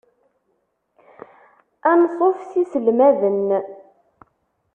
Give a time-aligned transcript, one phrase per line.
[1.91, 3.41] Ansuf s yiselmaden.